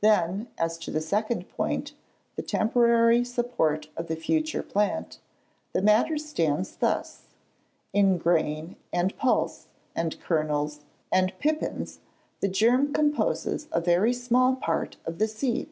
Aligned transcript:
Then, 0.00 0.46
as 0.58 0.78
to 0.78 0.92
the 0.92 1.00
second 1.00 1.48
point, 1.48 1.92
the 2.36 2.42
temporary 2.42 3.24
support 3.24 3.88
of 3.96 4.06
the 4.06 4.14
future 4.14 4.62
plant, 4.62 5.18
the 5.72 5.82
matter 5.82 6.18
stands 6.18 6.76
thus. 6.76 7.22
In 7.92 8.16
grain, 8.16 8.76
and 8.92 9.16
pulse, 9.16 9.66
and 9.92 10.20
kernels, 10.20 10.84
and 11.10 11.36
pipins, 11.40 11.98
the 12.38 12.46
germ 12.48 12.92
composes 12.92 13.66
a 13.72 13.80
very 13.80 14.12
small 14.12 14.54
part 14.54 14.98
of 15.04 15.18
the 15.18 15.26
seed. 15.26 15.68